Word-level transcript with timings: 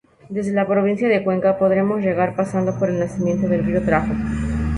Desde 0.29 0.51
la 0.51 0.65
provincia 0.65 1.07
de 1.07 1.23
Cuenca 1.23 1.59
podremos 1.59 2.01
llegar 2.01 2.35
pasando 2.35 2.75
por 2.79 2.89
el 2.89 2.97
Nacimiento 2.97 3.47
del 3.47 3.63
río 3.63 3.83
Tajo. 3.83 4.11